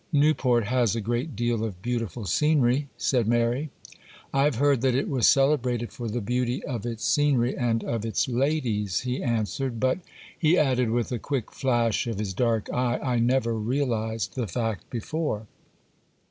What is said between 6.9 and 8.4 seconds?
scenery and of its